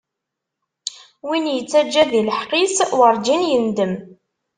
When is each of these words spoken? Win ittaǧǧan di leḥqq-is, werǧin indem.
Win 1.27 1.45
ittaǧǧan 1.59 2.07
di 2.13 2.21
leḥqq-is, 2.27 2.75
werǧin 2.97 3.41
indem. 3.55 3.93